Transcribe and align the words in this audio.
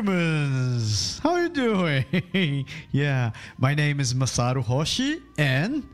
humans. 0.00 1.18
How 1.22 1.32
are 1.32 1.42
you 1.42 1.48
doing? 1.50 2.66
yeah, 2.92 3.32
my 3.58 3.74
name 3.74 4.00
is 4.00 4.14
Masaru 4.14 4.62
Hoshi 4.62 5.20
and 5.36 5.86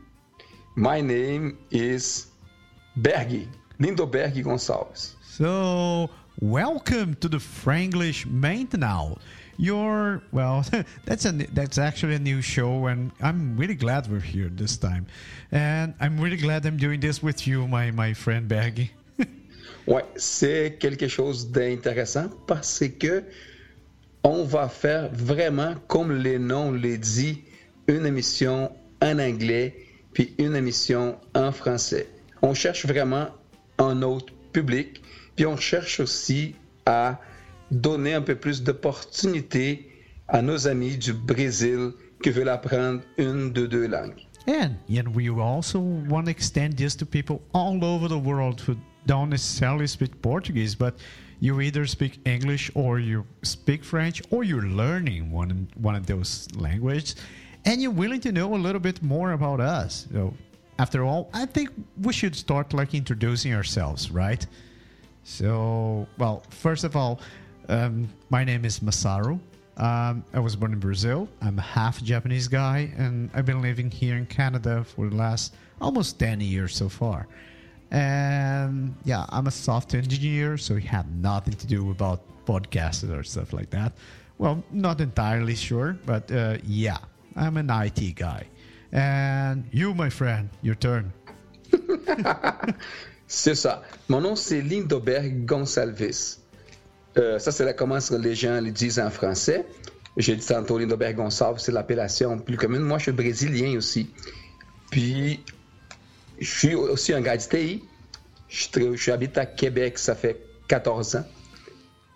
my 0.75 1.01
name 1.01 1.57
is 1.71 2.27
Berg, 2.95 3.47
Lindoberg 3.79 4.33
Gonçalves. 4.43 5.15
So, 5.25 6.09
welcome 6.39 7.15
to 7.15 7.27
the 7.27 7.37
Franglish 7.37 8.25
Maintenow. 8.27 9.19
Your 9.57 10.21
well, 10.31 10.63
that's 11.05 11.25
a 11.25 11.31
that's 11.31 11.77
actually 11.77 12.15
a 12.15 12.19
new 12.19 12.41
show, 12.41 12.85
and 12.85 13.11
I'm 13.21 13.57
really 13.57 13.75
glad 13.75 14.09
we're 14.09 14.19
here 14.19 14.49
this 14.49 14.77
time, 14.77 15.07
and 15.51 15.93
I'm 15.99 16.17
really 16.17 16.37
glad 16.37 16.65
I'm 16.65 16.77
doing 16.77 17.01
this 17.01 17.21
with 17.21 17.45
you, 17.45 17.67
my 17.67 17.91
my 17.91 18.13
friend 18.13 18.47
Berg. 18.47 18.89
ouais, 19.87 20.05
c'est 20.15 20.77
quelque 20.79 21.09
chose 21.09 21.51
d'intéressant 21.51 22.29
parce 22.45 22.83
que 22.99 23.25
on 24.27 24.43
va 24.43 24.67
faire 24.67 25.09
vraiment, 25.13 25.75
comme 25.87 26.11
le 26.11 26.37
nom 26.37 26.71
le 26.71 26.97
dit, 26.97 27.43
une 27.87 28.05
émission 28.05 28.71
en 29.01 29.19
anglais 29.19 29.73
puis 30.11 30.33
une 30.37 30.55
émission 30.55 31.15
en 31.33 31.51
français. 31.53 32.09
On 32.41 32.53
cherche 32.53 32.85
vraiment 32.85 33.27
un 33.77 34.01
autre 34.01 34.33
public, 34.51 35.01
puis 35.35 35.45
on 35.45 35.55
cherche 35.55 36.01
aussi 36.01 36.55
à 36.85 37.21
donner 37.71 38.15
un 38.15 38.21
peu 38.21 38.35
plus 38.35 38.63
d'opportunités 38.63 39.89
à 40.27 40.41
nos 40.41 40.67
amis 40.67 40.97
du 40.97 41.13
Brésil 41.13 41.91
qui 42.21 42.31
veulent 42.31 42.49
apprendre 42.49 43.01
une 43.17 43.53
de 43.53 43.65
deux 43.65 43.87
langues. 43.87 44.25
And, 44.47 44.75
and 44.89 45.15
we 45.15 45.29
also 45.29 45.79
want 45.79 46.25
to 46.25 46.31
extend 46.31 46.75
this 46.75 46.97
to 46.97 47.05
people 47.05 47.41
all 47.53 47.81
over 47.83 48.09
the 48.09 48.19
world 48.19 48.59
who 48.59 48.75
don't 49.07 49.31
necessarily 49.31 49.87
speak 49.87 50.21
Portuguese, 50.21 50.75
but 50.75 50.93
you 51.39 51.61
either 51.61 51.85
speak 51.87 52.19
English 52.25 52.69
or 52.75 52.99
you 52.99 53.25
speak 53.41 53.83
French 53.83 54.21
or 54.31 54.43
you're 54.43 54.69
learning 54.83 55.31
one 55.31 55.67
one 55.75 55.95
of 55.95 56.05
those 56.05 56.47
languages 56.55 57.15
and 57.65 57.81
you're 57.81 57.91
willing 58.03 58.21
to 58.21 58.31
know 58.31 58.55
a 58.55 58.61
little 58.67 58.79
bit 58.79 59.01
more 59.03 59.31
about 59.31 59.59
us. 59.59 60.07
So 60.13 60.33
after 60.79 61.03
all, 61.03 61.29
I 61.33 61.45
think 61.45 61.69
we 62.01 62.13
should 62.13 62.35
start 62.35 62.73
like 62.73 62.93
introducing 62.93 63.53
ourselves, 63.53 64.11
right? 64.11 64.45
So, 65.23 66.07
well, 66.17 66.43
first 66.49 66.83
of 66.83 66.95
all, 66.95 67.19
um, 67.67 68.07
my 68.29 68.43
name 68.43 68.63
is 68.63 68.79
Masaru. 68.79 69.39
Um, 69.75 70.23
I 70.33 70.39
was 70.39 70.55
born 70.55 70.73
in 70.73 70.79
Brazil. 70.79 71.27
I'm 71.41 71.59
a 71.59 71.67
half 71.79 72.01
Japanese 72.01 72.47
guy, 72.47 72.91
and 72.97 73.29
I've 73.33 73.45
been 73.45 73.61
living 73.61 73.91
here 73.91 74.15
in 74.15 74.25
Canada 74.25 74.83
for 74.83 75.09
the 75.09 75.15
last 75.15 75.55
almost 75.81 76.17
10 76.17 76.39
years 76.41 76.75
so 76.75 76.89
far. 76.89 77.27
And 77.91 78.95
yeah, 79.05 79.25
I'm 79.29 79.47
a 79.47 79.51
software 79.51 80.01
engineer, 80.01 80.57
so 80.57 80.75
we 80.75 80.83
have 80.83 81.09
nothing 81.09 81.53
to 81.55 81.67
do 81.67 81.91
about 81.91 82.21
podcasts 82.45 83.07
or 83.09 83.23
stuff 83.23 83.53
like 83.53 83.69
that. 83.69 83.93
Well, 84.37 84.63
not 84.71 85.01
entirely 85.01 85.55
sure, 85.55 85.97
but 86.05 86.31
uh, 86.31 86.57
yeah, 86.65 86.97
I'm 87.35 87.57
an 87.57 87.69
IT 87.69 88.15
guy. 88.15 88.45
And 88.91 89.65
you, 89.71 89.93
my 89.93 90.09
friend, 90.09 90.49
your 90.61 90.75
turn. 90.75 91.11
c'est 93.27 93.55
ça. 93.55 93.83
Mon 94.09 94.21
nom, 94.21 94.35
c'est 94.35 94.61
Lindoberg 94.61 95.45
Gonçalves. 95.45 96.37
Euh, 97.17 97.39
ça, 97.39 97.51
c'est 97.51 97.65
la 97.65 97.73
comment 97.73 97.97
les 98.19 98.35
gens 98.35 98.61
le 98.61 98.71
disent 98.71 98.99
en 98.99 99.09
français. 99.09 99.65
J'ai 100.17 100.35
dit 100.35 100.45
tantôt 100.45 100.77
Lindoberg 100.77 101.15
Gonçalves, 101.15 101.59
c'est 101.59 101.71
l'appellation 101.71 102.39
plus 102.39 102.57
commune. 102.57 102.81
Moi, 102.81 102.97
je 102.97 103.03
suis 103.03 103.11
brésilien 103.11 103.77
aussi. 103.77 104.09
Puis, 104.89 105.43
je 106.39 106.49
suis 106.49 106.75
aussi 106.75 107.13
un 107.13 107.21
gars 107.21 107.37
de 107.37 107.41
TI. 107.41 107.83
Je, 108.49 108.95
je 108.95 109.11
habite 109.11 109.37
à 109.37 109.45
Québec, 109.45 109.97
ça 109.97 110.15
fait 110.15 110.41
14 110.67 111.17
ans. 111.17 111.25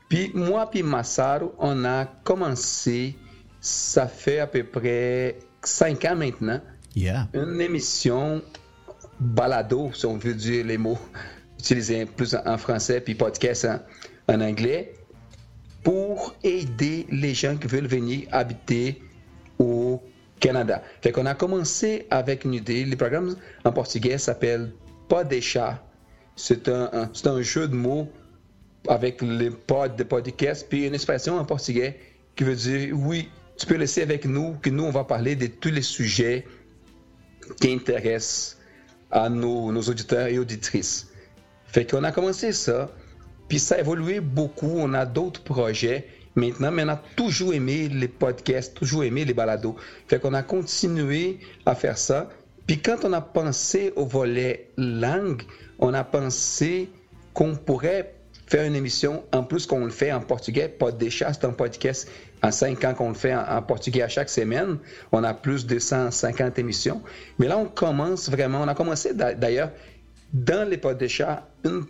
Puis 0.10 0.32
moi 0.34 0.70
puis 0.70 0.84
Massaro, 0.84 1.54
on 1.58 1.86
a 1.86 2.06
commencé, 2.24 3.16
ça 3.60 4.08
fait 4.08 4.40
à 4.40 4.48
peu 4.48 4.64
près 4.64 5.40
5 5.64 6.06
ans 6.06 6.16
maintenant, 6.16 6.60
yeah. 6.96 7.28
une 7.34 7.62
émission 7.62 8.42
balado, 9.20 9.92
si 9.94 10.06
on 10.06 10.18
veut 10.18 10.34
dire 10.34 10.66
les 10.66 10.78
mots 10.78 11.00
utilisés 11.60 12.06
plus 12.06 12.36
en 12.46 12.58
français, 12.58 13.00
puis 13.02 13.16
podcast 13.16 13.66
en, 13.66 13.80
en 14.34 14.42
anglais, 14.42 14.96
pour 15.84 16.36
aider 16.44 17.08
les 17.10 17.34
gens 17.34 17.56
qui 17.56 17.68
veulent 17.68 17.88
venir 17.88 18.28
habiter 18.32 19.02
Canada. 20.42 20.84
Fait 21.02 21.14
qu'on 21.14 21.26
a 21.26 21.36
commencé 21.36 22.08
avec 22.10 22.44
une 22.44 22.54
idée. 22.54 22.84
Le 22.84 22.98
programme 22.98 23.38
en 23.64 23.72
portugais 23.72 24.18
s'appelle 24.18 24.74
Pas 25.08 25.24
des 25.24 25.40
chats. 25.40 25.82
C'est 26.36 26.68
un, 26.68 26.90
un, 26.92 27.10
un, 27.26 27.42
jeu 27.42 27.68
de 27.68 27.76
mots 27.76 28.10
avec 28.88 29.22
les 29.22 29.52
pods 29.52 29.96
de 29.96 30.04
podcast, 30.04 30.66
puis 30.68 30.88
une 30.88 30.96
expression 30.96 31.38
en 31.38 31.46
portugais 31.46 32.00
qui 32.36 32.44
veut 32.44 32.56
dire 32.56 32.98
oui, 32.98 33.30
tu 33.58 33.68
peux 33.68 33.76
laisser 33.76 34.02
avec 34.02 34.26
nous, 34.26 34.56
que 34.62 34.70
nous, 34.70 34.84
on 34.84 34.92
va 34.92 35.04
parler 35.04 35.36
de 35.36 35.48
tous 35.48 35.70
les 35.70 35.84
sujets 35.84 36.46
qui 37.60 37.72
intéressent 37.72 38.58
à 39.12 39.30
nos, 39.30 39.72
nos 39.72 39.82
auditeurs 39.82 40.28
et 40.28 40.40
auditrices. 40.40 41.08
Fait 41.68 41.86
qu'on 41.86 42.04
a 42.04 42.12
commencé 42.12 42.54
ça, 42.54 42.90
puis 43.48 43.60
ça 43.60 43.76
a 43.76 43.80
évolué 43.80 44.20
beaucoup. 44.20 44.74
On 44.78 44.94
a 44.94 45.06
d'autres 45.06 45.44
projets 45.44 46.08
maintenant, 46.36 46.72
mais 46.72 46.84
on 46.84 46.90
a 46.90 47.02
toujours 47.16 47.54
aimé 47.54 47.90
les 47.90 48.08
podcasts, 48.08 48.76
toujours 48.76 49.04
aimé 49.04 49.26
les 49.26 49.34
balados. 49.34 49.76
Fait 50.08 50.20
qu'on 50.20 50.34
a 50.34 50.44
continué 50.44 51.40
à 51.66 51.76
faire 51.76 51.98
ça. 51.98 52.30
Puis 52.68 52.80
quand 52.80 53.04
on 53.04 53.14
a 53.14 53.22
pensé 53.22 53.94
au 53.96 54.06
volet 54.06 54.70
langue, 54.78 55.44
on 55.80 55.94
a 55.94 56.04
pensé 56.04 56.90
qu'on 57.34 57.56
pourrait 57.56 58.14
faire 58.48 58.66
une 58.66 58.76
émission, 58.76 59.24
en 59.32 59.44
plus 59.44 59.66
qu'on 59.66 59.86
le 59.86 59.92
fait 59.92 60.12
en 60.12 60.20
portugais, 60.20 60.68
pas 60.68 60.92
des 60.92 61.10
chats, 61.10 61.34
c'est 61.34 61.46
un 61.46 61.54
podcast 61.54 62.10
en 62.44 62.52
cinq 62.52 62.84
ans 62.84 62.94
qu'on 62.94 63.10
le 63.10 63.16
fait 63.16 63.34
en, 63.34 63.44
en, 63.48 63.62
portugais 63.62 64.02
à 64.02 64.10
chaque 64.10 64.30
semaine. 64.30 64.78
On 65.12 65.24
a 65.24 65.34
plus 65.34 65.66
de 65.66 65.80
150 65.80 66.60
émissions. 66.60 67.02
Mais 67.40 67.48
là, 67.48 67.58
on 67.58 67.66
commence 67.66 68.30
vraiment, 68.30 68.62
on 68.62 68.68
a 68.68 68.76
commencé 68.76 69.14
d'ailleurs 69.14 69.72
dans 70.34 70.68
les 70.68 70.78
pods 70.78 70.96
des 70.96 71.10
chats, 71.10 71.48
une 71.64 71.86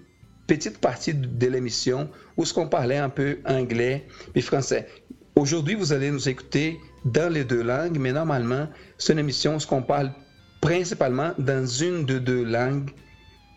petite 0.48 0.80
partie 0.80 1.14
de 1.14 1.48
l'émission 1.48 2.10
où 2.38 2.46
ce 2.46 2.54
qu'on 2.54 2.68
parlait 2.68 2.98
un 2.98 3.10
peu 3.10 3.40
anglais 3.46 4.08
et 4.36 4.42
français. 4.42 4.88
Aujourd'hui, 5.36 5.76
vous 5.76 5.94
allez 5.94 6.12
nous 6.12 6.28
écouter 6.28 6.80
dans 7.06 7.32
les 7.32 7.44
deux 7.44 7.64
langues, 7.64 7.98
mais 7.98 8.12
normalement, 8.12 8.68
c'est 8.98 9.14
une 9.14 9.20
émission 9.20 9.58
où 9.58 9.60
qu'on 9.60 9.82
parle 9.82 10.12
principalement 10.60 11.34
dans 11.38 11.66
une 11.66 12.06
de 12.06 12.20
deux 12.20 12.44
langues 12.44 12.92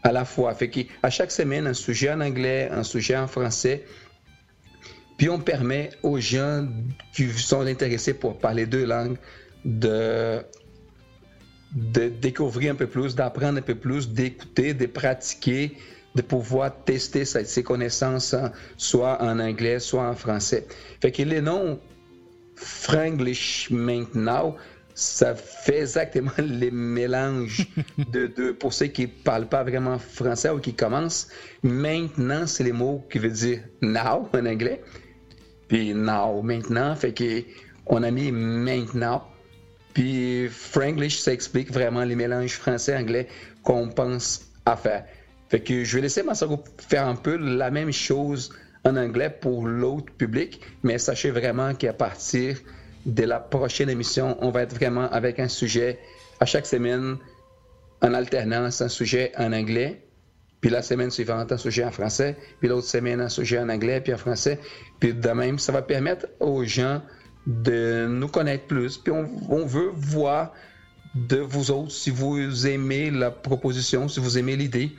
à 0.02 0.12
la 0.12 0.24
fois. 0.24 0.54
Fait 0.54 0.70
qu'à 0.70 1.10
chaque 1.10 1.30
semaine, 1.30 1.66
un 1.66 1.74
sujet 1.74 2.12
en 2.12 2.20
anglais, 2.20 2.68
un 2.70 2.82
sujet 2.82 3.16
en 3.16 3.26
français. 3.26 3.84
Puis 5.16 5.28
on 5.28 5.38
permet 5.38 5.90
aux 6.02 6.18
gens 6.18 6.68
qui 7.14 7.28
sont 7.30 7.60
intéressés 7.60 8.14
pour 8.14 8.38
parler 8.38 8.66
deux 8.66 8.84
langues 8.84 9.16
de, 9.64 10.40
de 11.74 12.08
découvrir 12.08 12.72
un 12.72 12.76
peu 12.76 12.86
plus, 12.86 13.14
d'apprendre 13.14 13.58
un 13.58 13.62
peu 13.62 13.74
plus, 13.74 14.08
d'écouter, 14.10 14.74
de 14.74 14.86
pratiquer, 14.86 15.76
de 16.14 16.22
pouvoir 16.22 16.84
tester 16.84 17.24
ses 17.24 17.62
connaissances 17.62 18.34
soit 18.76 19.20
en 19.22 19.38
anglais, 19.40 19.78
soit 19.80 20.08
en 20.08 20.14
français. 20.14 20.66
Fait 21.00 21.10
que 21.10 21.22
les 21.22 21.40
noms 21.40 21.78
Franglish 22.56 23.68
maintenant, 23.70 24.54
ça 24.94 25.34
fait 25.34 25.80
exactement 25.80 26.30
les 26.38 26.70
mélanges 26.70 27.66
de 28.12 28.28
deux. 28.28 28.54
Pour 28.54 28.72
ceux 28.72 28.86
qui 28.86 29.02
ne 29.02 29.06
parlent 29.24 29.48
pas 29.48 29.64
vraiment 29.64 29.98
français 29.98 30.50
ou 30.50 30.60
qui 30.60 30.74
commencent, 30.74 31.28
maintenant, 31.62 32.46
c'est 32.46 32.64
les 32.64 32.72
mots 32.72 33.04
qui 33.10 33.18
veulent 33.18 33.32
dire 33.32 33.60
now 33.82 34.28
en 34.32 34.46
anglais. 34.46 34.82
Puis 35.68 35.94
now, 35.94 36.42
maintenant, 36.42 36.94
fait 36.94 37.12
que 37.12 37.42
on 37.86 38.02
a 38.02 38.10
mis 38.10 38.30
maintenant. 38.30 39.24
Puis 39.94 40.48
Franglish, 40.48 41.18
ça 41.18 41.32
explique 41.32 41.72
vraiment 41.72 42.04
les 42.04 42.16
mélanges 42.16 42.54
français-anglais 42.54 43.28
qu'on 43.62 43.88
pense 43.88 44.42
à 44.66 44.76
faire. 44.76 45.04
Fait 45.48 45.60
que 45.60 45.84
je 45.84 45.96
vais 45.96 46.02
laisser 46.02 46.22
Massaro 46.22 46.62
faire 46.78 47.06
un 47.06 47.16
peu 47.16 47.36
la 47.36 47.70
même 47.70 47.92
chose 47.92 48.50
en 48.84 48.96
anglais 48.96 49.30
pour 49.30 49.66
l'autre 49.66 50.12
public, 50.12 50.60
mais 50.82 50.98
sachez 50.98 51.30
vraiment 51.30 51.74
qu'à 51.74 51.92
partir 51.92 52.58
de 53.06 53.22
la 53.22 53.40
prochaine 53.40 53.90
émission, 53.90 54.36
on 54.40 54.50
va 54.50 54.62
être 54.62 54.74
vraiment 54.74 55.10
avec 55.10 55.38
un 55.38 55.48
sujet 55.48 55.98
à 56.40 56.46
chaque 56.46 56.66
semaine 56.66 57.16
en 58.02 58.14
alternance, 58.14 58.80
un 58.80 58.88
sujet 58.88 59.32
en 59.38 59.52
anglais, 59.52 60.02
puis 60.60 60.70
la 60.70 60.82
semaine 60.82 61.10
suivante 61.10 61.52
un 61.52 61.58
sujet 61.58 61.84
en 61.84 61.90
français, 61.90 62.36
puis 62.58 62.68
l'autre 62.68 62.86
semaine 62.86 63.20
un 63.20 63.28
sujet 63.28 63.58
en 63.58 63.68
anglais, 63.68 64.00
puis 64.00 64.14
en 64.14 64.18
français. 64.18 64.58
Puis 64.98 65.12
de 65.12 65.28
même, 65.28 65.58
ça 65.58 65.72
va 65.72 65.82
permettre 65.82 66.26
aux 66.40 66.64
gens 66.64 67.02
de 67.46 68.06
nous 68.08 68.28
connaître 68.28 68.64
plus. 68.66 68.96
Puis 68.96 69.12
on 69.12 69.66
veut 69.66 69.90
voir 69.94 70.52
de 71.14 71.36
vous 71.36 71.70
autres 71.70 71.92
si 71.92 72.10
vous 72.10 72.66
aimez 72.66 73.10
la 73.10 73.30
proposition, 73.30 74.08
si 74.08 74.20
vous 74.20 74.38
aimez 74.38 74.56
l'idée, 74.56 74.92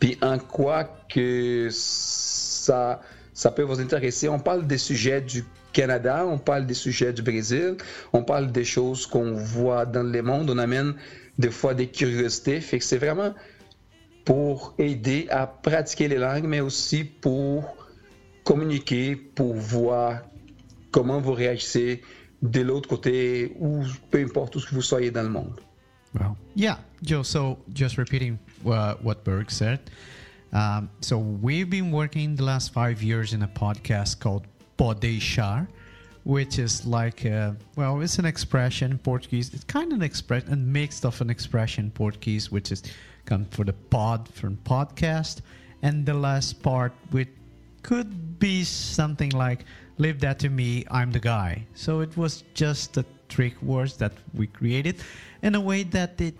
puis 0.00 0.18
en 0.22 0.38
quoi 0.38 0.84
que 1.08 1.68
ça, 1.70 3.00
ça 3.34 3.50
peut 3.50 3.62
vous 3.62 3.80
intéresser? 3.80 4.28
On 4.28 4.40
parle 4.40 4.66
des 4.66 4.78
sujets 4.78 5.20
du 5.20 5.44
Canada, 5.72 6.26
on 6.26 6.38
parle 6.38 6.66
des 6.66 6.74
sujets 6.74 7.12
du 7.12 7.22
Brésil, 7.22 7.76
on 8.12 8.24
parle 8.24 8.50
des 8.50 8.64
choses 8.64 9.06
qu'on 9.06 9.34
voit 9.34 9.86
dans 9.86 10.02
le 10.02 10.22
monde, 10.22 10.50
on 10.50 10.58
amène 10.58 10.94
des 11.38 11.50
fois 11.50 11.74
des 11.74 11.86
curiosités. 11.86 12.60
Fait 12.60 12.78
que 12.78 12.84
c'est 12.84 12.98
vraiment 12.98 13.34
pour 14.24 14.74
aider 14.78 15.26
à 15.30 15.46
pratiquer 15.46 16.08
les 16.08 16.18
langues, 16.18 16.46
mais 16.46 16.60
aussi 16.60 17.04
pour 17.04 17.76
communiquer 18.42 19.16
pour 19.16 19.54
voir 19.54 20.22
comment 20.90 21.20
vous 21.20 21.34
réagissez 21.34 22.02
de 22.42 22.62
l'autre 22.62 22.88
côté 22.88 23.54
ou 23.60 23.82
peu 24.10 24.18
importe 24.18 24.56
où 24.56 24.60
vous 24.72 24.82
soyez 24.82 25.10
dans 25.10 25.22
le 25.22 25.28
monde. 25.28 25.60
Well, 26.18 26.36
yeah, 26.54 26.76
Joe. 27.02 27.22
So 27.22 27.58
just 27.72 27.98
repeating 27.98 28.38
uh, 28.66 28.94
what 28.94 29.24
Berg 29.24 29.50
said. 29.50 29.80
Um, 30.52 30.90
so 31.00 31.18
we've 31.18 31.70
been 31.70 31.92
working 31.92 32.34
the 32.34 32.42
last 32.42 32.72
five 32.72 33.02
years 33.02 33.32
in 33.32 33.42
a 33.42 33.48
podcast 33.48 34.18
called 34.18 34.46
Podeixar, 34.76 35.68
which 36.24 36.58
is 36.58 36.84
like, 36.84 37.24
a, 37.24 37.56
well, 37.76 38.00
it's 38.00 38.18
an 38.18 38.24
expression 38.24 38.90
in 38.92 38.98
Portuguese. 38.98 39.54
It's 39.54 39.64
kind 39.64 39.92
of 39.92 39.98
an 39.98 40.02
expression, 40.02 40.52
a 40.52 40.56
mixed 40.56 41.04
of 41.04 41.20
an 41.20 41.30
expression 41.30 41.86
in 41.86 41.90
Portuguese, 41.92 42.50
which 42.50 42.72
is 42.72 42.82
come 43.26 43.44
for 43.46 43.64
the 43.64 43.72
pod 43.72 44.28
from 44.28 44.56
podcast, 44.64 45.40
and 45.82 46.04
the 46.04 46.14
last 46.14 46.62
part 46.62 46.92
which 47.10 47.28
could 47.82 48.38
be 48.38 48.64
something 48.64 49.30
like 49.30 49.64
leave 50.00 50.18
that 50.20 50.38
to 50.38 50.48
me 50.48 50.84
i'm 50.90 51.12
the 51.12 51.20
guy. 51.20 51.66
So 51.74 52.00
it 52.00 52.16
was 52.16 52.44
just 52.54 52.94
the 52.94 53.04
trick 53.28 53.60
words 53.62 53.96
that 53.98 54.12
we 54.34 54.46
created 54.46 54.96
in 55.42 55.54
a 55.54 55.60
way 55.60 55.82
that 55.84 56.20
it 56.20 56.34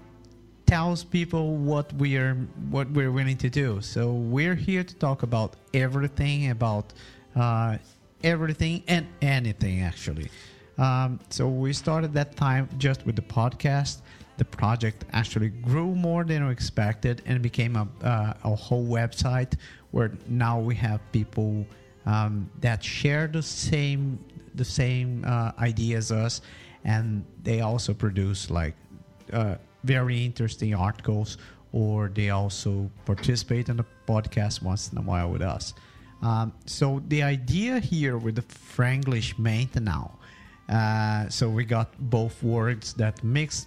tells 0.66 1.04
people 1.04 1.56
what 1.56 1.92
we 1.94 2.16
are 2.16 2.34
what 2.70 2.90
we're 2.90 3.12
willing 3.12 3.36
to 3.36 3.50
do. 3.50 3.80
So 3.80 4.12
we're 4.12 4.54
here 4.54 4.82
to 4.82 4.94
talk 4.94 5.22
about 5.22 5.56
everything 5.74 6.50
about 6.50 6.92
uh, 7.36 7.76
everything 8.24 8.82
and 8.88 9.06
anything 9.20 9.82
actually. 9.82 10.30
Um, 10.78 11.20
so 11.28 11.46
we 11.48 11.72
started 11.72 12.14
that 12.14 12.36
time 12.36 12.68
just 12.78 13.04
with 13.04 13.16
the 13.16 13.22
podcast. 13.22 14.00
The 14.38 14.44
project 14.46 15.04
actually 15.12 15.50
grew 15.50 15.94
more 15.94 16.24
than 16.24 16.46
we 16.46 16.52
expected 16.52 17.20
and 17.26 17.42
became 17.42 17.76
a, 17.76 17.86
uh, 18.02 18.32
a 18.44 18.54
whole 18.54 18.86
website 18.86 19.52
where 19.90 20.12
now 20.28 20.58
we 20.58 20.74
have 20.76 21.00
people 21.12 21.66
um, 22.06 22.50
that 22.60 22.82
share 22.82 23.26
the 23.26 23.42
same 23.42 24.18
the 24.54 24.64
same 24.64 25.24
uh, 25.26 25.52
ideas 25.58 26.10
as 26.10 26.18
us 26.18 26.40
and 26.84 27.24
they 27.42 27.60
also 27.60 27.94
produce 27.94 28.50
like 28.50 28.74
uh, 29.32 29.54
very 29.84 30.24
interesting 30.24 30.74
articles 30.74 31.38
or 31.72 32.08
they 32.08 32.30
also 32.30 32.90
participate 33.04 33.68
in 33.68 33.76
the 33.76 33.84
podcast 34.06 34.62
once 34.62 34.90
in 34.92 34.98
a 34.98 35.02
while 35.02 35.30
with 35.30 35.42
us 35.42 35.74
um, 36.22 36.52
so 36.66 37.02
the 37.08 37.22
idea 37.22 37.78
here 37.78 38.18
with 38.18 38.34
the 38.34 38.42
franglish 38.42 39.34
Maintenow 39.36 40.10
uh, 40.70 41.28
so 41.28 41.48
we 41.50 41.64
got 41.64 41.88
both 41.98 42.42
words 42.42 42.94
that 42.94 43.22
mix 43.24 43.66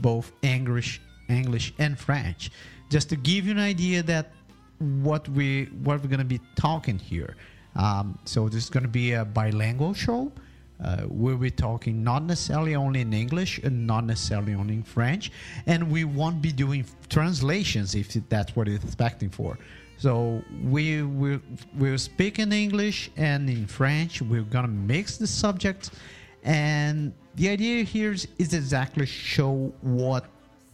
both 0.00 0.32
English, 0.42 1.00
English 1.28 1.74
and 1.78 1.98
French, 1.98 2.50
just 2.88 3.10
to 3.10 3.16
give 3.16 3.46
you 3.46 3.52
an 3.52 3.58
idea 3.58 4.02
that 4.02 4.32
what 4.78 5.28
we 5.28 5.64
what 5.82 6.02
we're 6.02 6.08
gonna 6.08 6.24
be 6.24 6.40
talking 6.56 6.98
here. 6.98 7.36
Um, 7.76 8.18
so 8.24 8.48
this 8.48 8.64
is 8.64 8.70
gonna 8.70 8.88
be 8.88 9.12
a 9.12 9.24
bilingual 9.24 9.94
show. 9.94 10.32
Uh, 10.82 11.02
we'll 11.08 11.36
be 11.36 11.50
talking 11.50 12.04
not 12.04 12.22
necessarily 12.22 12.76
only 12.76 13.00
in 13.00 13.12
English 13.12 13.58
and 13.58 13.86
not 13.86 14.04
necessarily 14.04 14.54
only 14.54 14.74
in 14.74 14.82
French, 14.82 15.32
and 15.66 15.90
we 15.90 16.04
won't 16.04 16.40
be 16.40 16.52
doing 16.52 16.84
translations 17.08 17.94
if 17.94 18.12
that's 18.28 18.54
what 18.54 18.68
you're 18.68 18.76
expecting 18.76 19.28
for. 19.28 19.58
So 19.96 20.42
we 20.62 21.02
will 21.02 21.40
we'll 21.74 21.98
speak 21.98 22.38
in 22.38 22.52
English 22.52 23.10
and 23.16 23.50
in 23.50 23.66
French. 23.66 24.22
We're 24.22 24.42
gonna 24.42 24.68
mix 24.68 25.16
the 25.16 25.26
subjects, 25.26 25.90
and 26.44 27.12
the 27.34 27.48
idea 27.48 27.82
here 27.82 28.12
is, 28.12 28.28
is 28.38 28.54
exactly 28.54 29.06
show 29.06 29.72
what 29.80 30.26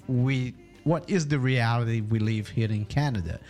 we 0.06 0.54
what 0.84 1.08
is 1.08 1.26
the 1.26 1.38
reality 1.38 2.02
we 2.02 2.18
live 2.18 2.48
here 2.48 2.70
in 2.70 2.84
Canada. 2.84 3.40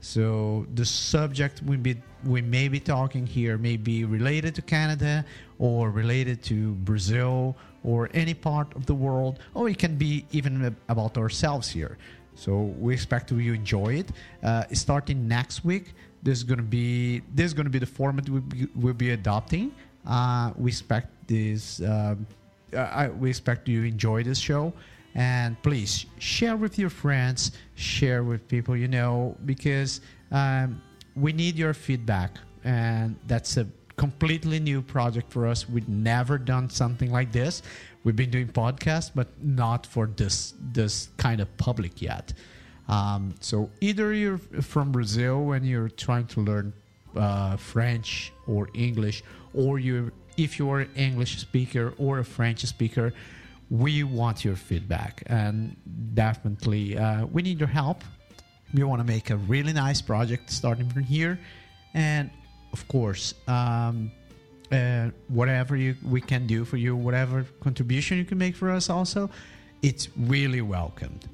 So 0.00 0.66
the 0.74 0.84
subject 0.84 1.62
we 1.62 1.76
be 1.76 1.96
we 2.24 2.40
may 2.42 2.68
be 2.68 2.80
talking 2.80 3.26
here 3.26 3.58
may 3.58 3.76
be 3.76 4.04
related 4.04 4.54
to 4.56 4.62
Canada 4.62 5.24
or 5.58 5.90
related 5.90 6.42
to 6.44 6.72
Brazil 6.74 7.56
or 7.84 8.10
any 8.12 8.34
part 8.34 8.74
of 8.76 8.86
the 8.86 8.94
world, 8.94 9.38
or 9.54 9.68
it 9.68 9.78
can 9.78 9.96
be 9.96 10.26
even 10.32 10.74
about 10.88 11.16
ourselves 11.16 11.68
here. 11.68 11.98
So 12.34 12.74
we 12.78 12.94
expect 12.94 13.30
you 13.30 13.52
enjoy 13.52 13.94
it. 13.94 14.12
Uh, 14.42 14.64
starting 14.72 15.28
next 15.28 15.64
week, 15.64 15.92
this 16.22 16.38
is 16.38 16.44
gonna 16.44 16.62
be 16.62 17.20
this 17.34 17.46
is 17.46 17.54
gonna 17.54 17.70
be 17.70 17.78
the 17.78 17.86
format 17.86 18.28
we 18.28 18.40
be, 18.40 18.68
we'll 18.74 18.94
be 18.94 19.10
adopting. 19.10 19.72
Uh, 20.06 20.52
we 20.56 20.70
expect 20.70 21.08
this. 21.26 21.82
Um, 21.82 22.26
I, 22.74 23.08
we 23.08 23.28
expect 23.28 23.68
you 23.68 23.82
enjoy 23.84 24.22
this 24.22 24.38
show 24.38 24.72
and 25.14 25.60
please 25.62 26.06
share 26.18 26.56
with 26.56 26.78
your 26.78 26.90
friends 26.90 27.52
share 27.74 28.22
with 28.22 28.46
people 28.48 28.76
you 28.76 28.88
know 28.88 29.36
because 29.44 30.00
um, 30.30 30.80
we 31.16 31.32
need 31.32 31.56
your 31.56 31.74
feedback. 31.74 32.38
And 32.64 33.16
that's 33.26 33.56
a 33.56 33.66
completely 33.96 34.60
new 34.60 34.82
project 34.82 35.30
for 35.30 35.46
us. 35.46 35.68
We've 35.68 35.88
never 35.88 36.38
done 36.38 36.70
something 36.70 37.10
like 37.10 37.32
this. 37.32 37.62
We've 38.04 38.16
been 38.16 38.30
doing 38.30 38.48
podcasts 38.48 39.10
but 39.14 39.28
not 39.42 39.86
for 39.86 40.06
this 40.06 40.54
this 40.72 41.10
kind 41.16 41.40
of 41.40 41.54
public 41.58 42.00
yet. 42.00 42.32
Um, 42.88 43.34
so 43.40 43.70
either 43.80 44.12
you're 44.12 44.38
from 44.38 44.90
brazil 44.90 45.52
and 45.52 45.64
you're 45.66 45.90
trying 45.90 46.26
to 46.28 46.40
learn 46.40 46.72
uh, 47.14 47.56
french 47.56 48.32
or 48.48 48.68
english 48.74 49.22
or 49.54 49.78
you're 49.78 50.12
if 50.36 50.58
you're 50.58 50.80
an 50.80 50.90
English 50.96 51.38
speaker 51.38 51.92
or 51.98 52.20
a 52.20 52.24
French 52.24 52.64
speaker, 52.64 53.12
we 53.70 54.02
want 54.02 54.44
your 54.44 54.56
feedback 54.56 55.22
and 55.26 55.76
definitely 56.14 56.98
uh, 56.98 57.24
we 57.26 57.42
need 57.42 57.60
your 57.60 57.68
help. 57.68 58.02
We 58.74 58.82
want 58.82 59.00
to 59.00 59.06
make 59.06 59.30
a 59.30 59.36
really 59.36 59.72
nice 59.72 60.02
project 60.02 60.50
starting 60.50 60.88
from 60.88 61.02
here, 61.02 61.40
and 61.94 62.30
of 62.72 62.86
course, 62.86 63.34
um, 63.48 64.12
uh, 64.70 65.10
whatever 65.28 65.76
you, 65.76 65.96
we 66.04 66.20
can 66.20 66.46
do 66.46 66.64
for 66.64 66.76
you, 66.76 66.94
whatever 66.94 67.44
contribution 67.60 68.18
you 68.18 68.24
can 68.24 68.38
make 68.38 68.54
for 68.54 68.70
us, 68.70 68.88
also, 68.88 69.28
it's 69.82 70.08
really 70.16 70.60
welcomed. 70.60 71.28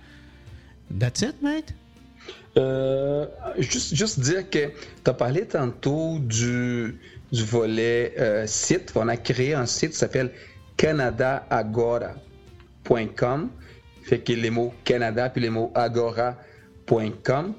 That's 0.91 1.23
it, 1.23 1.43
mate. 1.43 1.75
Euh, 2.57 3.27
juste, 3.59 3.95
juste 3.95 4.21
dire 4.21 4.49
que 4.49 4.73
tu 5.05 5.11
as 5.11 5.15
parlé 5.15 5.47
tantôt 5.47 6.19
du, 6.21 6.99
du 7.31 7.45
volet 7.45 8.15
euh, 8.19 8.47
site. 8.47 8.93
On 8.97 9.09
a 9.09 9.19
créé 9.19 9.53
un 9.53 9.67
site 9.67 9.91
qui 9.91 9.99
s'appelle 9.99 10.33
canadaagora.com. 12.87 13.51
Fait 14.03 14.21
que 14.21 14.33
les 14.33 14.51
mots 14.51 14.73
Canada 14.85 15.29
puis 15.29 15.43
les 15.43 15.51
mots 15.51 15.73
agora.com. 15.75 17.55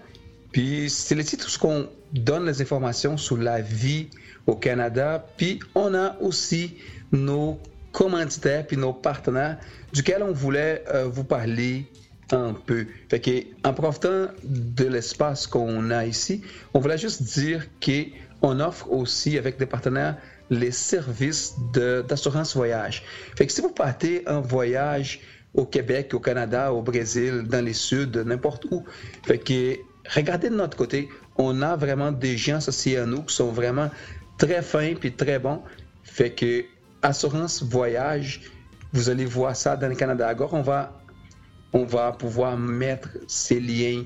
Puis 0.51 0.89
c'est 0.89 1.15
le 1.15 1.23
site 1.23 1.45
où 1.45 1.67
on 1.67 1.89
donne 2.13 2.45
les 2.45 2.61
informations 2.61 3.17
sur 3.17 3.37
la 3.37 3.61
vie 3.61 4.07
au 4.45 4.55
Canada. 4.55 5.25
Puis 5.37 5.59
on 5.75 5.93
a 5.93 6.17
aussi 6.21 6.77
nos 7.11 7.59
commanditaires 7.91 8.65
puis 8.65 8.77
nos 8.77 8.93
partenaires 8.93 9.57
duquel 9.91 10.23
on 10.23 10.31
voulait 10.31 10.83
euh, 10.93 11.05
vous 11.05 11.23
parler 11.23 11.85
un 12.31 12.53
peu. 12.53 12.85
Fait 13.09 13.19
que, 13.19 13.67
en 13.67 13.73
profitant 13.73 14.27
de 14.43 14.85
l'espace 14.85 15.47
qu'on 15.47 15.91
a 15.91 16.05
ici, 16.05 16.41
on 16.73 16.79
voulait 16.79 16.97
juste 16.97 17.23
dire 17.23 17.65
que 17.79 18.05
on 18.41 18.59
offre 18.59 18.91
aussi 18.91 19.37
avec 19.37 19.57
des 19.57 19.65
partenaires 19.65 20.17
les 20.49 20.71
services 20.71 21.55
d'assurance 21.73 22.55
voyage. 22.55 23.03
Fait 23.35 23.45
que 23.45 23.51
si 23.51 23.61
vous 23.61 23.69
partez 23.71 24.27
en 24.27 24.41
voyage 24.41 25.19
au 25.53 25.65
Québec, 25.65 26.13
au 26.13 26.19
Canada, 26.19 26.71
au 26.71 26.81
Brésil, 26.81 27.43
dans 27.43 27.63
les 27.63 27.73
Suds, 27.73 28.23
n'importe 28.25 28.65
où, 28.71 28.83
fait 29.25 29.39
que 29.39 29.77
regardez 30.13 30.49
de 30.49 30.55
notre 30.55 30.77
côté, 30.77 31.09
on 31.37 31.61
a 31.61 31.75
vraiment 31.75 32.11
des 32.11 32.37
gens 32.37 32.57
associés 32.57 32.97
à 32.97 33.05
nous 33.05 33.23
qui 33.23 33.35
sont 33.35 33.51
vraiment 33.51 33.89
très 34.37 34.61
fins 34.61 34.93
puis 34.99 35.13
très 35.13 35.39
bons. 35.39 35.61
Fait 36.03 36.31
que 36.31 36.63
assurance 37.01 37.63
voyage, 37.63 38.41
vous 38.93 39.09
allez 39.09 39.25
voir 39.25 39.55
ça 39.55 39.75
dans 39.75 39.87
le 39.87 39.95
Canada. 39.95 40.27
Alors, 40.27 40.53
on 40.53 40.61
va, 40.61 40.99
on 41.73 41.83
va 41.83 42.11
pouvoir 42.11 42.57
mettre 42.57 43.09
ces 43.27 43.59
liens 43.59 44.03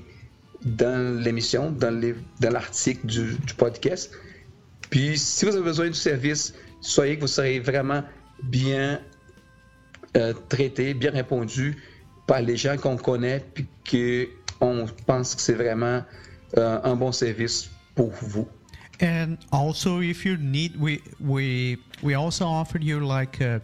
dans 0.64 1.20
l'émission, 1.20 1.70
dans 1.72 2.12
l'article 2.40 3.06
du, 3.06 3.34
du, 3.34 3.54
podcast. 3.54 4.12
Puis, 4.92 5.16
si 5.16 5.46
vous 5.46 5.56
avez 5.56 5.64
besoin 5.64 5.86
du 5.86 5.94
service, 5.94 6.52
soyez 6.82 7.16
que 7.16 7.22
vous 7.22 7.26
serez 7.26 7.58
vraiment 7.60 8.04
bien 8.42 9.00
euh, 10.18 10.34
traité, 10.50 10.92
bien 10.92 11.12
répondu 11.12 11.78
par 12.26 12.42
les 12.42 12.58
gens 12.58 12.76
qu'on 12.76 12.98
connaît, 12.98 13.42
puis 13.54 13.66
qu'on 13.90 14.86
pense 15.06 15.34
que 15.34 15.40
c'est 15.40 15.54
vraiment 15.54 16.02
euh, 16.58 16.78
un 16.84 16.94
bon 16.94 17.10
service 17.10 17.70
pour 17.94 18.10
vous. 18.20 18.46
And 19.00 19.38
also, 19.50 20.02
if 20.02 20.26
you 20.26 20.36
need, 20.36 20.76
we 20.78 21.00
we 21.18 21.78
we 22.02 22.14
also 22.14 22.44
offered 22.44 22.84
you 22.84 23.00
like 23.00 23.40
a, 23.40 23.62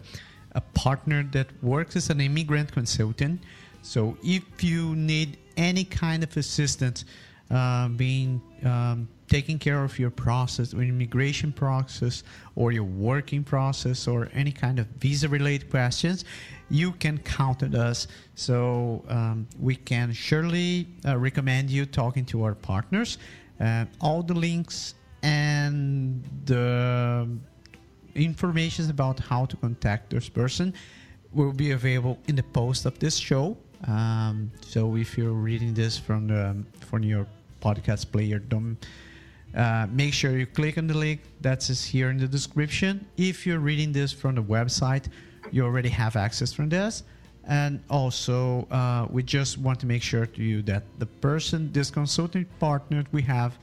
a 0.55 0.61
partner 0.73 1.23
that 1.31 1.45
works 1.61 1.95
as 1.95 2.09
an 2.09 2.19
immigrant 2.19 2.71
consultant. 2.73 3.39
So 3.83 4.17
if 4.23 4.63
you 4.63 4.95
need 4.95 5.37
any 5.57 5.85
kind 5.85 6.23
of 6.23 6.35
assistance 6.35 7.05
uh, 7.51 7.87
being 7.89 8.41
um, 8.63 9.07
taking 9.27 9.59
care 9.59 9.83
of 9.83 9.97
your 9.99 10.09
process 10.09 10.73
or 10.73 10.81
immigration 10.81 11.51
process 11.51 12.23
or 12.55 12.71
your 12.71 12.83
working 12.83 13.43
process 13.43 14.07
or 14.07 14.29
any 14.33 14.51
kind 14.51 14.79
of 14.79 14.87
visa 14.99 15.29
related 15.29 15.69
questions 15.69 16.25
you 16.69 16.91
can 16.93 17.17
count 17.19 17.63
on 17.63 17.75
us 17.75 18.07
so 18.35 19.03
um, 19.07 19.47
we 19.59 19.75
can 19.75 20.11
surely 20.11 20.87
uh, 21.05 21.17
recommend 21.17 21.69
you 21.69 21.85
talking 21.85 22.25
to 22.25 22.43
our 22.43 22.55
partners 22.55 23.17
uh, 23.59 23.85
all 24.01 24.23
the 24.23 24.33
links 24.33 24.95
and 25.21 26.23
the 26.45 27.27
information 28.15 28.89
about 28.89 29.19
how 29.19 29.45
to 29.45 29.55
contact 29.57 30.09
this 30.09 30.29
person 30.29 30.73
will 31.31 31.53
be 31.53 31.71
available 31.71 32.17
in 32.27 32.35
the 32.35 32.43
post 32.43 32.85
of 32.85 32.97
this 32.99 33.15
show. 33.15 33.57
Um, 33.87 34.51
so 34.61 34.95
if 34.95 35.17
you're 35.17 35.31
reading 35.31 35.73
this 35.73 35.97
from 35.97 36.27
the 36.27 36.63
from 36.85 37.03
your 37.03 37.27
podcast 37.61 38.11
player, 38.11 38.39
don't 38.39 38.77
uh, 39.55 39.87
make 39.91 40.13
sure 40.13 40.37
you 40.37 40.45
click 40.45 40.77
on 40.77 40.87
the 40.87 40.93
link 40.93 41.21
that 41.41 41.69
is 41.69 41.83
here 41.83 42.09
in 42.09 42.17
the 42.17 42.27
description. 42.27 43.05
If 43.17 43.45
you're 43.45 43.59
reading 43.59 43.91
this 43.91 44.11
from 44.11 44.35
the 44.35 44.43
website, 44.43 45.07
you 45.51 45.63
already 45.63 45.89
have 45.89 46.15
access 46.15 46.53
from 46.53 46.69
this. 46.69 47.03
And 47.45 47.81
also, 47.89 48.67
uh, 48.69 49.07
we 49.09 49.23
just 49.23 49.57
want 49.57 49.79
to 49.79 49.87
make 49.87 50.03
sure 50.03 50.27
to 50.27 50.43
you 50.43 50.61
that 50.63 50.83
the 50.99 51.07
person, 51.07 51.71
this 51.71 51.89
consulting 51.89 52.45
partner 52.59 53.03
we 53.11 53.23
have, 53.23 53.57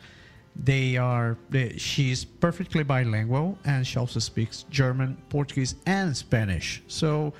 they 0.65 0.97
are 0.97 1.37
they, 1.51 1.77
she's 1.77 2.25
perfectly 2.25 2.83
bilingual 2.83 3.59
and 3.65 3.87
she 3.87 3.99
also 3.99 4.19
speaks 4.19 4.65
German, 4.71 5.17
Portuguese, 5.29 5.77
and 5.87 6.17
Spanish. 6.17 6.83
So 6.89 7.33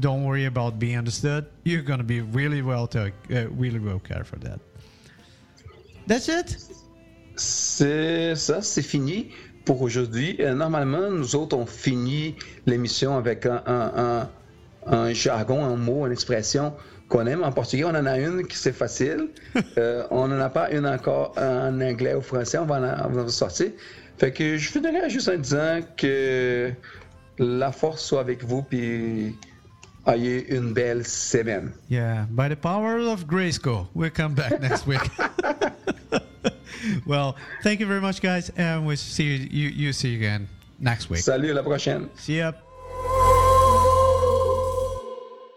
don't 0.00 0.24
worry 0.24 0.46
about 0.46 0.78
being 0.78 0.96
understood. 0.96 1.46
You're 1.62 1.82
gonna 1.82 2.02
be 2.02 2.22
really 2.22 2.62
well 2.62 2.86
to, 2.88 3.12
uh, 3.30 3.48
really 3.50 3.78
well 3.78 4.00
cared 4.00 4.26
for 4.26 4.36
that. 4.36 4.58
That's 6.06 6.28
it? 6.28 6.58
C'est 7.36 8.34
ça, 8.36 8.62
c'est 8.62 8.82
fini 8.82 9.30
pour 9.64 9.82
aujourd'hui. 9.82 10.36
Euh, 10.40 10.54
normalement, 10.54 11.10
nous 11.10 11.36
autres, 11.36 11.56
on 11.56 11.66
finit 11.66 12.36
l'émission 12.66 13.16
avec 13.16 13.46
un, 13.46 13.62
un, 13.66 13.92
un, 13.96 14.28
un, 14.86 15.12
jargon, 15.12 15.64
un 15.64 15.76
mot, 15.76 16.06
une 16.06 16.12
expression 16.12 16.74
qu'on 17.08 17.26
aime. 17.26 17.42
En 17.42 17.52
portugais, 17.52 17.84
on 17.84 17.88
en 17.88 18.06
a 18.06 18.18
une 18.18 18.46
qui 18.46 18.56
c'est 18.56 18.72
facile. 18.72 19.28
euh, 19.78 20.04
on 20.10 20.28
n'en 20.28 20.40
a 20.40 20.50
pas 20.50 20.70
une 20.70 20.86
encore 20.86 21.34
en 21.36 21.80
anglais 21.80 22.14
ou 22.14 22.20
français. 22.20 22.58
On 22.58 22.66
va 22.66 22.76
en, 22.76 23.08
on 23.08 23.12
va 23.12 23.22
en 23.22 23.28
sortir. 23.28 23.70
Fait 24.18 24.32
que 24.32 24.56
je 24.56 24.70
finirai 24.70 25.10
juste 25.10 25.28
en 25.28 25.36
disant 25.36 25.80
que 25.96 26.70
la 27.38 27.72
force 27.72 28.04
soit 28.04 28.20
avec 28.20 28.44
vous, 28.44 28.62
puis 28.62 29.34
ayez 30.06 30.54
une 30.54 30.72
belle 30.72 31.04
semaine. 31.06 31.72
Yeah, 31.90 32.26
by 32.30 32.48
the 32.48 32.56
power 32.56 32.98
of 32.98 33.26
Grayskull, 33.26 33.88
we'll 33.94 34.10
come 34.10 34.34
back 34.34 34.60
next 34.60 34.86
week. 34.86 35.00
well, 37.06 37.36
thank 37.62 37.80
you 37.80 37.86
very 37.86 38.00
much, 38.00 38.20
guys, 38.20 38.50
and 38.56 38.86
we'll 38.86 38.96
see 38.96 39.24
you. 39.24 39.48
You, 39.50 39.68
you 39.68 39.92
see 39.92 40.10
you 40.10 40.16
again 40.16 40.48
next 40.78 41.10
week. 41.10 41.20
Salut, 41.20 41.50
à 41.50 41.54
la 41.54 41.62
prochaine. 41.62 42.08
See 42.16 42.38
ya. 42.38 42.52